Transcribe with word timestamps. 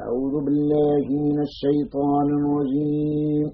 أعوذ 0.00 0.44
بالله 0.44 1.06
من 1.08 1.40
الشيطان 1.40 2.28
الرجيم. 2.38 3.46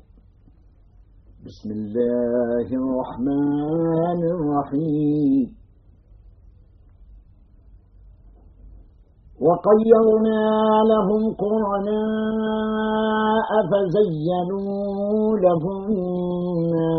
بسم 1.46 1.70
الله 1.70 2.66
الرحمن 2.82 4.20
الرحيم. 4.34 5.46
وقيرنا 9.46 10.44
لهم 10.92 11.22
قرناء 11.44 11.90
فزينوا 13.70 15.38
لهم 15.46 15.82
ما 16.74 16.94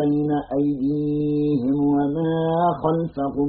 بين 0.00 0.30
أيديهم 0.58 1.76
وما 1.96 2.36
خلفهم. 2.84 3.48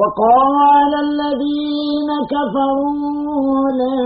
وقال 0.00 0.92
الذين 1.06 2.10
كفروا 2.34 3.70
لا 3.80 4.02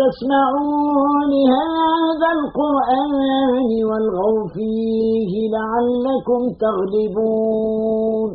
تسمعوا 0.00 1.12
لهذا 1.32 2.28
القرآن 2.38 3.70
والغوا 3.88 4.42
فيه 4.54 5.32
لعلكم 5.56 6.40
تغلبون. 6.64 8.30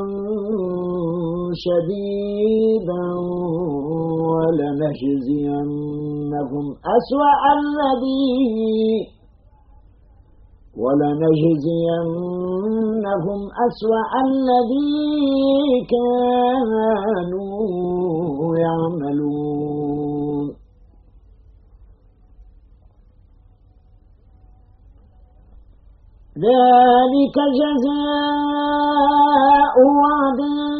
شديدا 1.65 3.05
ولنجزينهم 4.29 6.65
أسوأ 6.97 7.41
الذي 7.59 8.39
ولنجزينهم 10.83 13.39
أسوأ 13.67 14.11
الذي 14.27 15.03
كانوا 15.95 17.57
يعملون. 18.65 20.47
ذلك 26.39 27.37
جزاء 27.59 29.75
أعداء 30.09 30.78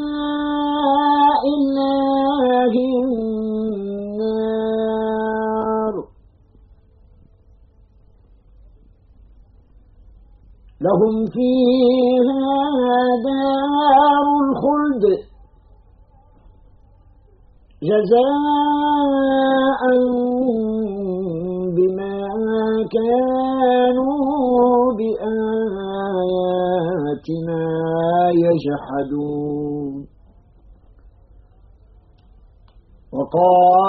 لهم 10.81 11.16
فيها 11.35 12.47
دار 13.28 14.25
الخلد 14.45 15.03
جزاء 17.90 19.81
بما 21.75 22.19
كانوا 22.95 24.19
بآياتنا 25.00 26.44
يجحدون. 28.46 29.94
وقال 33.13 33.88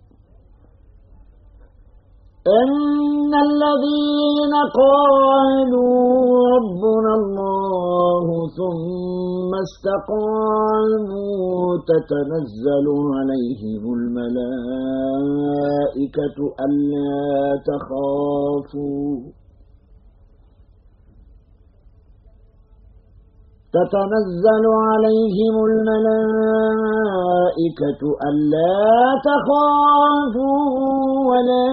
إن 2.47 3.33
الذين 3.33 4.53
قالوا 4.81 5.93
ربنا 6.55 7.11
الله 7.21 8.25
ثم 8.57 9.51
استقاموا 9.65 11.37
تتنزل 11.91 12.85
عليهم 13.15 13.83
الملائكة 13.93 15.37
ألا 16.65 17.21
تخافوا. 17.69 19.40
تتنزل 23.75 24.65
عليهم 24.87 25.55
الملائكة 25.69 27.11
ألا 28.29 28.87
تخافوا 29.27 30.65
ولا 31.29 31.67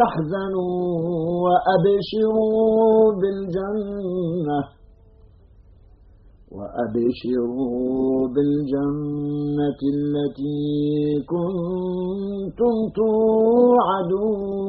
تحزنوا 0.00 0.80
وأبشروا 1.44 3.02
بالجنة 3.20 4.60
وأبشروا 6.56 8.28
بالجنة 8.34 9.80
التي 9.96 10.64
كنتم 11.32 12.74
توعدون 13.78 14.68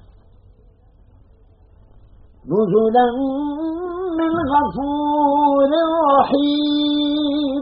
نزلا 2.45 3.07
من 4.17 4.33
غفور 4.53 5.71
رحيم. 6.19 7.61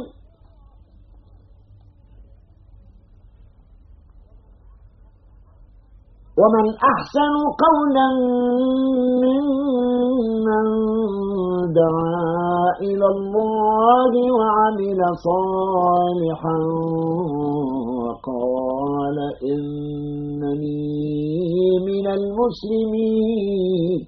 ومن 6.39 6.67
أحسن 6.91 7.33
قولا 7.65 8.07
ممن 9.23 10.67
دعا 11.79 12.63
إلى 12.81 13.07
الله 13.15 14.11
وعمل 14.39 15.01
صالحا 15.27 16.57
وقال 17.99 19.17
إنني 19.53 20.87
من 21.85 22.05
المسلمين. 22.07 23.99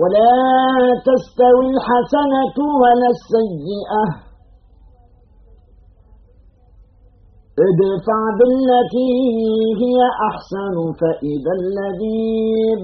ولا 0.00 0.32
تستوي 1.06 1.66
الحسنة 1.74 2.56
ولا 2.82 3.08
السيئة. 3.16 4.04
ادفع 7.68 8.20
بالتي 8.38 9.12
هي 9.82 9.98
أحسن 10.28 10.76
فإذا 11.00 11.52
الذي 11.62 12.24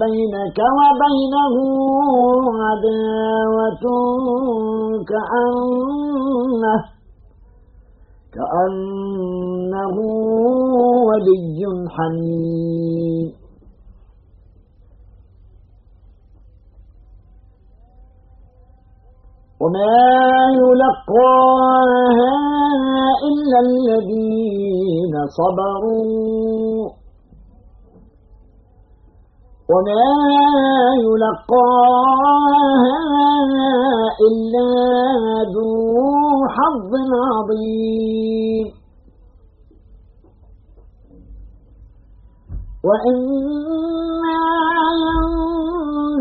بينك 0.05 0.59
وبينه 0.79 1.55
عداوة 2.65 3.85
كأنه 5.11 6.81
كأنه 8.35 9.97
ولي 11.09 11.61
حميم. 11.95 13.38
وما 19.61 19.99
يلقاها 20.63 22.35
إلا 23.29 23.59
الذين 23.69 25.15
صبروا 25.39 26.83
وما 29.73 30.09
يلقاها 31.07 32.49
إلا 34.29 34.71
ذو 35.55 35.73
حظ 36.57 36.93
عظيم 37.33 38.67
وإما 42.89 44.39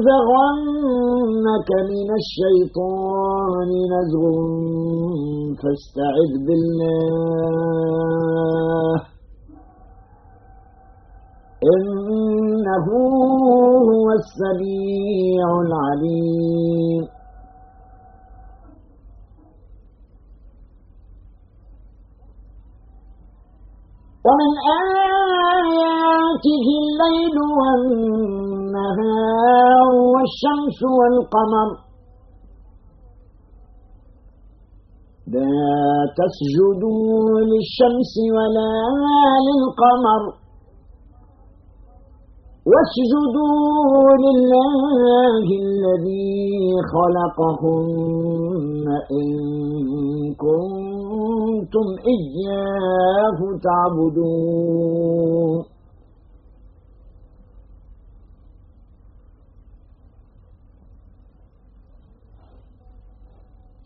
ينزغنك 0.07 1.69
من 1.91 2.09
الشيطان 2.21 3.69
نزغ 3.93 4.35
فاستعذ 5.61 6.31
بالله. 6.47 7.37
إنه 11.73 12.87
هو 13.89 14.07
السميع 14.21 15.47
العليم. 15.67 17.03
ومن 24.27 24.51
آياته 25.57 26.67
الليل 26.83 27.37
والنهار 27.59 29.66
والشمس 30.27 30.79
والقمر. 30.97 31.69
لا 35.33 35.59
تسجدوا 36.19 37.39
للشمس 37.51 38.13
ولا 38.35 38.73
للقمر. 39.47 40.21
واسجدوا 42.71 44.07
لله 44.25 45.47
الذي 45.65 46.37
خلقهن 46.93 48.85
إن 49.19 49.31
كنتم 50.45 51.87
إياه 52.15 53.39
تعبدون. 53.67 55.59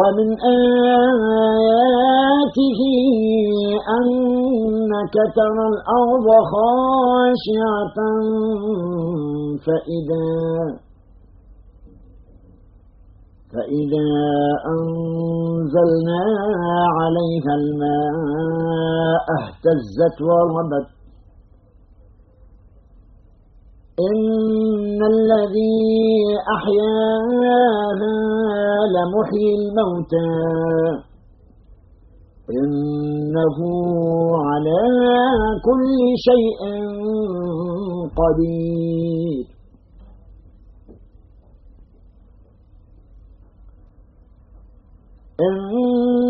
ومن 0.00 0.28
آياته 1.40 2.80
أنك 3.98 5.14
ترى 5.38 5.64
الأرض 5.74 6.26
خاشعة 6.54 7.98
فإذا 9.66 10.28
فإذا 13.52 14.08
أنزلنا 14.74 16.22
عليها 17.00 17.52
الماء 17.60 19.26
اهتزت 19.40 20.16
وربت 20.28 20.88
إن 24.06 25.00
الذي 25.14 25.78
أحياها 26.56 28.16
لمحيي 28.94 29.50
الموتى 29.60 30.30
إنه 32.58 33.58
على 34.48 34.82
كل 35.66 35.98
شيء 36.26 36.60
قدير 38.20 39.46
إن 45.46 45.54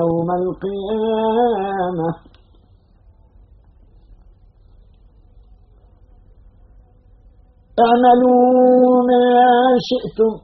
يوم 0.00 0.28
القيامة. 0.30 2.10
اعملوا 7.80 9.02
ما 9.08 9.26
شئتم. 9.88 10.34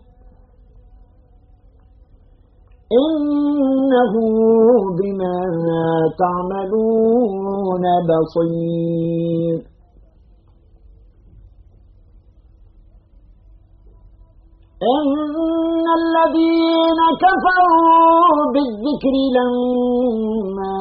إنه 3.01 4.15
بما 4.99 5.39
تعملون 6.19 7.85
بصير. 8.11 9.70
إن 14.81 15.85
الذين 16.01 17.01
كفروا 17.25 18.37
بالذكر 18.55 19.15
لما 19.37 20.79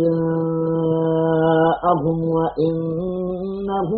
جاءهم 0.00 2.18
وإنه 2.36 3.90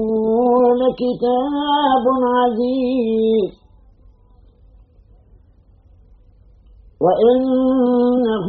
لكتاب 0.83 2.05
عزيز. 2.37 3.51
وإنه 7.05 8.49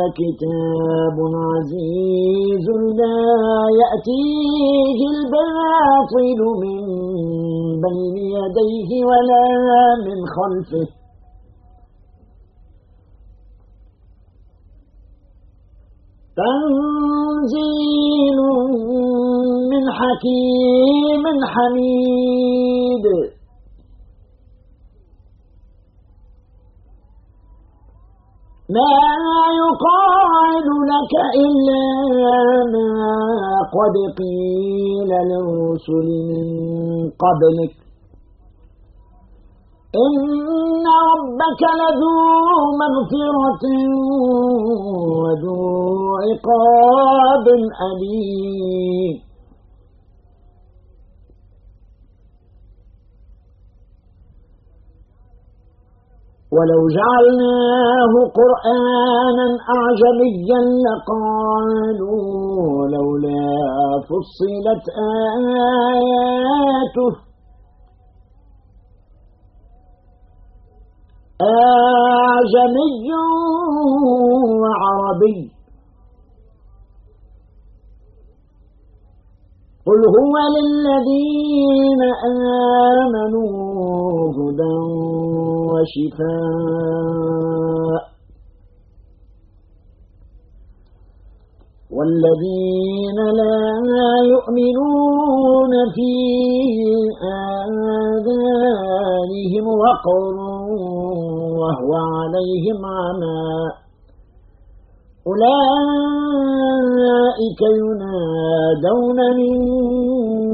لكتاب 0.00 1.16
عزيز 1.48 2.66
لا 3.00 3.22
يأتيه 3.80 4.98
الباطل 5.14 6.40
من 6.62 6.85
بين 7.84 8.16
يديه 8.36 8.90
ولا 9.10 9.44
من 10.06 10.18
خلفه. 10.36 10.88
تنزيل 16.40 18.38
من 19.72 19.84
حكيم 19.98 21.24
حميد. 21.52 23.06
ما 28.70 28.94
يقال 29.62 30.66
لك 30.92 31.14
إلا 31.44 31.84
ما 32.74 33.04
قد 33.76 33.94
قيل 34.18 35.10
للرسل 35.30 36.08
من 36.30 36.46
قبلك. 37.22 37.74
إن 40.04 40.84
ربك 41.10 41.62
لذو 41.80 42.18
مغفرة 42.82 43.64
وذو 45.22 45.60
عقاب 46.24 47.46
أليم. 47.88 49.25
ولو 56.52 56.82
جعلناه 56.98 58.12
قرآنا 58.38 59.46
أعجميا 59.76 60.60
لقالوا 60.86 62.26
لولا 62.94 63.46
فصلت 64.08 64.84
آياته. 65.90 67.12
أعجمي 71.42 73.10
وعربي. 74.62 75.55
قل 79.86 80.00
هو 80.18 80.34
للذين 80.56 82.02
آمنوا 83.04 83.52
هدى 84.36 84.76
وشفاء 85.70 87.26
والذين 91.96 93.18
لا 93.40 93.60
يؤمنون 94.32 95.72
في 95.94 96.12
آذانهم 98.06 99.66
وقر 99.82 100.36
وهو 101.60 101.92
عليهم 101.94 102.78
عمى 102.86 103.56
أولئك 107.06 107.60
ينادون 107.80 109.18
من 109.38 109.58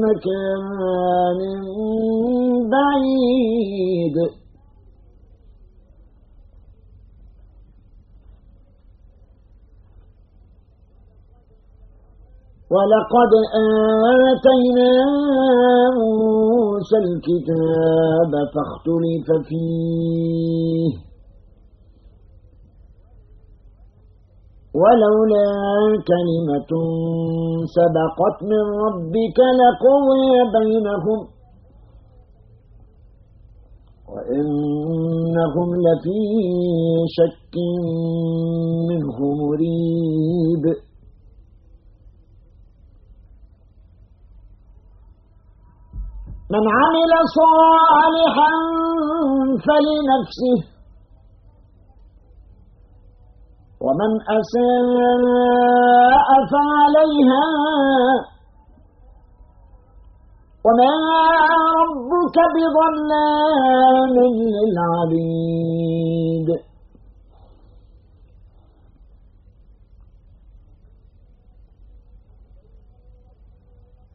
مكان 0.05 1.39
بعيد. 2.71 4.17
ولقد 12.73 13.31
آتينا 14.31 14.91
موسى 15.97 16.97
الكتاب 16.97 18.31
فاختلف 18.53 19.27
فيه. 19.47 21.12
ولولا 24.81 25.47
كلمة 26.11 26.71
سبقت 27.75 28.37
من 28.51 28.63
ربك 28.85 29.39
لقضي 29.59 30.29
بينهم 30.55 31.19
وإنهم 34.13 35.69
لفي 35.85 36.21
شك 37.17 37.55
منه 38.89 39.17
مريب. 39.41 40.65
من 46.53 46.63
عمل 46.77 47.11
صالحا 47.39 48.53
فلنفسه 49.65 50.72
ومن 53.85 54.11
أساء 54.39 56.27
فعليها 56.53 57.45
وما 60.65 60.93
ربك 61.79 62.37
بظلام 62.55 64.15
للعبيد. 64.55 66.49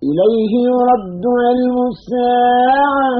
إليه 0.08 0.52
يرد 0.70 1.24
علم 1.44 1.76
الساعة. 1.92 3.10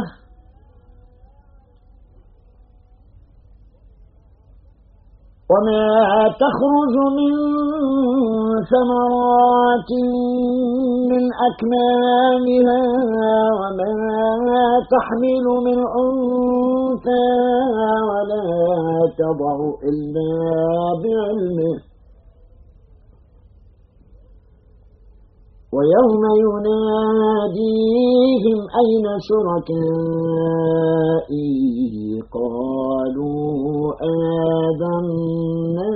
وما 5.52 5.88
تخرج 6.44 6.94
من 7.18 7.34
ثمرات 8.72 9.90
من 11.10 11.22
أكمامها 11.48 12.82
وما 13.58 13.94
تحمل 14.94 15.46
من 15.66 15.78
أنثى 16.04 17.28
ولا 18.08 18.46
تضع 19.20 19.56
إلا 19.88 20.30
بعلمه 21.02 21.87
ويوم 25.72 26.22
يناديهم 26.44 27.48
أين 28.82 29.06
شركائي؟ 29.28 29.78
قالوا 32.36 33.94
آذنا 34.72 35.90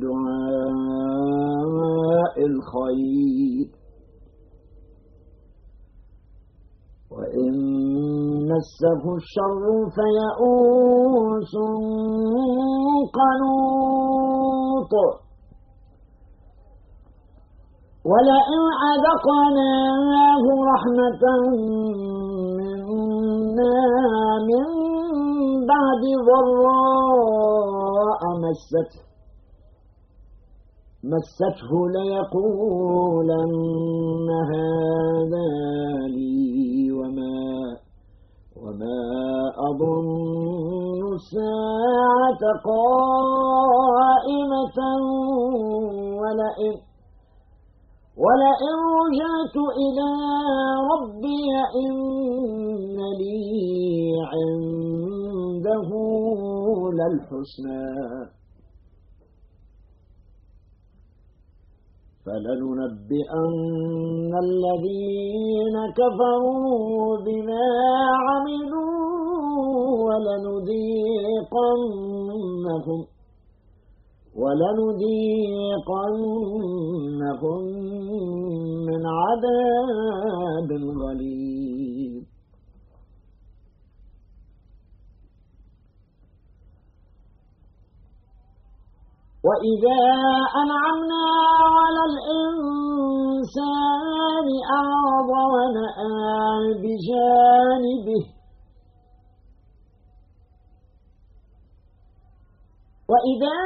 دعاء 0.00 1.16
الخير. 2.46 3.68
وإن 7.10 7.54
مسه 8.52 9.02
الشر 9.14 9.64
فيئوس 9.96 11.54
قنوط. 13.16 14.94
ولئن 18.10 18.62
عذقناه 18.82 20.44
رحمة 20.72 21.24
منا 22.58 23.80
من 24.48 24.66
بعد 25.72 26.02
ضراء 26.28 28.22
مسته. 28.44 29.02
مسته 31.04 31.70
ليقولن 31.96 33.48
هذا 34.52 35.50
لي. 36.14 36.71
وما 38.72 39.04
أظن 39.68 41.00
الساعة 41.14 42.42
قائمة 42.72 43.98
ولئن 46.22 46.74
ولئن 48.24 48.76
رجعت 49.00 49.56
إلى 49.82 50.10
ربي 50.92 51.48
إن 51.84 52.98
لي 53.20 53.42
عنده 54.32 55.90
للحسنى. 56.98 57.86
فلننبئن 62.26 63.42
الذين 64.46 65.76
كفروا 65.98 67.18
بما 67.26 67.66
عملوا 68.26 68.96
ولنذيقنهم 70.06 71.40
ولنذيقنهم 74.40 75.42
من 78.88 79.02
عذاب 79.20 80.70
غليظ. 81.02 82.21
وإذا 89.46 90.02
أنعمنا 90.62 91.24
على 91.78 92.02
الإنسان 92.12 93.66
أعرض 94.80 95.30
ونأى 95.54 96.42
بجانبه 96.82 98.24
وإذا 103.12 103.58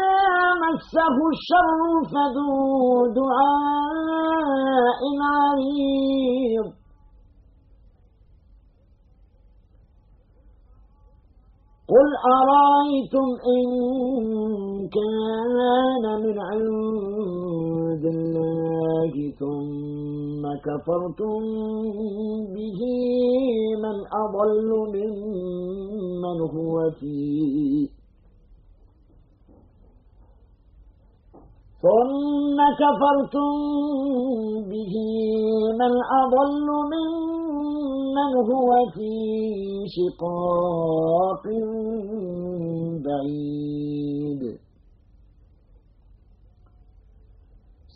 مسه 0.64 1.16
الشر 1.35 1.80
فذو 2.12 2.52
دعاء 3.21 5.00
عريض 5.23 6.68
قل 11.96 12.08
أرأيتم 12.38 13.26
إن 13.56 13.66
كان 14.96 16.04
من 16.24 16.36
عند 16.50 18.04
الله 18.16 19.12
ثم 19.40 20.42
كفرتم 20.66 21.40
به 22.56 22.80
من 23.84 23.96
أضل 24.24 24.70
ممن 24.96 26.38
هو 26.56 26.90
فيه 27.00 27.88
ثم 31.83 32.59
كفرتم 32.80 33.54
به. 34.71 34.95
من 35.80 35.92
أضل 36.23 36.68
ممن 36.92 38.33
هو 38.50 38.71
في 38.95 39.12
شقاق 39.97 41.45
بعيد. 43.04 44.42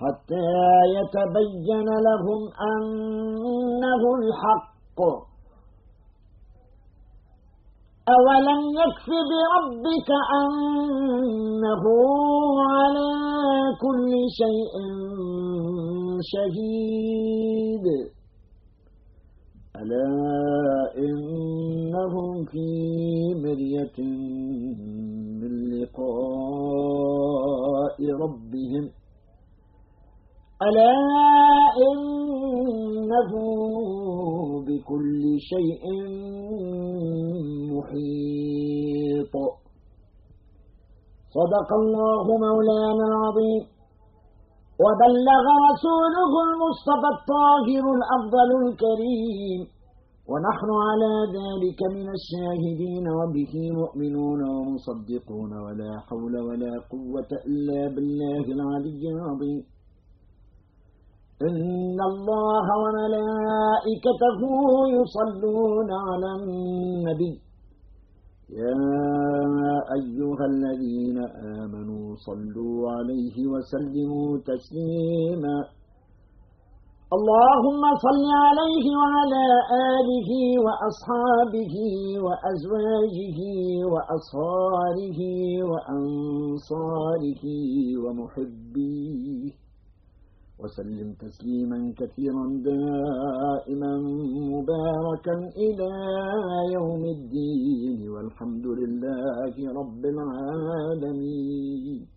حتى 0.00 0.48
يتبين 0.96 1.88
لهم 2.08 2.40
أنه 2.70 4.02
الحق. 4.18 4.98
أولم 8.16 8.60
يكف 8.80 9.08
بربك 9.30 10.10
أنه 10.40 11.84
على 12.72 13.10
كل 13.84 14.12
شيء 14.40 14.74
شهيد؟ 16.32 17.86
ألا 19.76 20.10
إنهم 20.96 22.30
في 22.44 22.68
مرية 23.44 23.98
من 25.40 25.52
لقاء 25.72 26.76
ربهم. 28.22 28.84
ألا 30.62 30.96
إنه 31.88 33.30
بكل 34.66 35.22
شيء 35.38 35.84
محيط. 37.76 39.34
صدق 41.36 41.68
الله 41.72 42.24
مولانا 42.24 43.04
العظيم. 43.10 43.64
وبلغ 44.80 45.44
رسوله 45.70 46.32
المصطفى 46.46 47.08
الطاهر 47.16 47.84
الأفضل 47.98 48.50
الكريم. 48.64 49.60
ونحن 50.30 50.68
على 50.88 51.12
ذلك 51.38 51.80
من 51.96 52.08
الشاهدين 52.18 53.04
وبه 53.08 53.54
مؤمنون 53.80 54.40
ومصدقون. 54.48 55.52
ولا 55.66 55.92
حول 56.08 56.34
ولا 56.48 56.72
قوة 56.90 57.30
إلا 57.46 57.80
بالله 57.94 58.44
العلي 58.56 59.04
العظيم. 59.16 59.75
إن 61.42 61.98
الله 62.00 62.66
وملائكته 62.82 64.40
يصلون 64.98 65.88
على 66.06 66.28
النبي. 66.40 67.34
يا 68.50 68.84
أيها 69.98 70.44
الذين 70.52 71.18
آمنوا 71.60 72.14
صلوا 72.16 72.90
عليه 72.90 73.36
وسلموا 73.52 74.38
تسليما. 74.38 75.56
اللهم 77.16 77.82
صل 78.06 78.26
عليه 78.46 78.86
وعلى 79.00 79.46
آله 79.92 80.30
وأصحابه 80.64 81.76
وأزواجه 82.26 83.40
وأصهاره 83.92 85.20
وأنصاره 85.70 87.44
ومحبيه. 88.04 89.65
وسلم 90.60 91.08
تسليما 91.20 91.78
كثيرا 92.00 92.44
دائما 92.64 93.92
مباركا 94.52 95.36
إلى 95.64 95.90
يوم 96.76 97.02
الدين 97.16 98.00
والحمد 98.08 98.66
لله 98.66 99.52
رب 99.80 100.02
العالمين. 100.14 102.15